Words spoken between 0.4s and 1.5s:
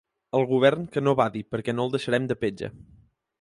govern que no badi,